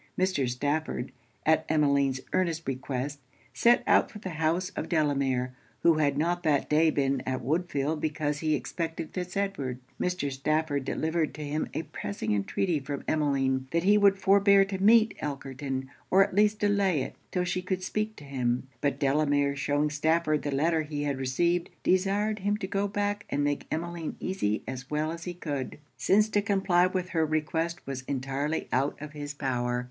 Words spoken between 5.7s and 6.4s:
who had